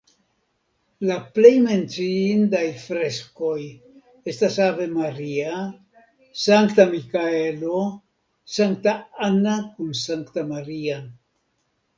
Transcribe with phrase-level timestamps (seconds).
[1.09, 3.59] La plej menciindaj freskoj
[4.33, 5.59] estas Ave Maria,
[6.47, 7.83] Sankta Mikaelo,
[8.59, 8.97] Sankta
[9.31, 10.99] Anna kun Sankta Maria.